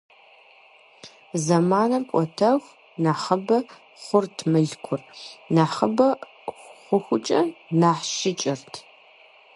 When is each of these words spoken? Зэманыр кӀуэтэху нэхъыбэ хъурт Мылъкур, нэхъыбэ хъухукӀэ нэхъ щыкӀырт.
Зэманыр 1.45 2.03
кӀуэтэху 2.09 2.75
нэхъыбэ 3.03 3.57
хъурт 4.03 4.37
Мылъкур, 4.51 5.01
нэхъыбэ 5.55 6.07
хъухукӀэ 6.85 7.39
нэхъ 7.79 8.05
щыкӀырт. 8.17 8.73